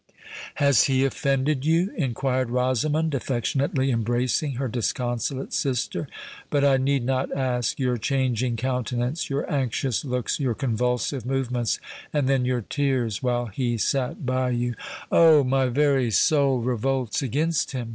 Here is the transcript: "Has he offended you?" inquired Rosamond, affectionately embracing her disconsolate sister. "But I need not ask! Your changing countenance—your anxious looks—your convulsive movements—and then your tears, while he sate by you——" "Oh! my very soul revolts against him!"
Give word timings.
"Has 0.55 0.85
he 0.85 1.05
offended 1.05 1.63
you?" 1.63 1.93
inquired 1.95 2.49
Rosamond, 2.49 3.13
affectionately 3.13 3.91
embracing 3.91 4.53
her 4.53 4.67
disconsolate 4.67 5.53
sister. 5.53 6.07
"But 6.49 6.65
I 6.65 6.77
need 6.77 7.03
not 7.05 7.31
ask! 7.37 7.77
Your 7.79 7.99
changing 7.99 8.55
countenance—your 8.57 9.47
anxious 9.47 10.03
looks—your 10.03 10.55
convulsive 10.55 11.23
movements—and 11.23 12.27
then 12.27 12.45
your 12.45 12.61
tears, 12.61 13.21
while 13.21 13.45
he 13.45 13.77
sate 13.77 14.25
by 14.25 14.49
you——" 14.49 14.73
"Oh! 15.11 15.43
my 15.43 15.67
very 15.67 16.09
soul 16.09 16.61
revolts 16.61 17.21
against 17.21 17.73
him!" 17.73 17.89